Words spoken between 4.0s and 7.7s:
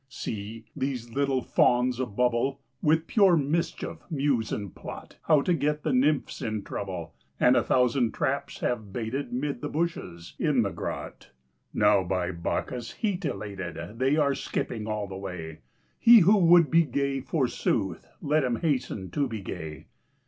muse and plot How to get the nymphs in trouble. And a